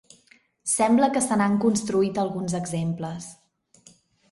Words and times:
Sembla 0.71 1.09
que 1.17 1.21
se 1.25 1.37
n'han 1.41 1.59
construït 1.67 2.19
alguns 2.23 2.59
exemples. 2.63 3.31